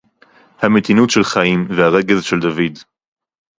[0.59, 2.77] הַמְּתִינוּת שֶׁל חַיִּים וְהָרֹגֶז שֶׁל דָּוִד.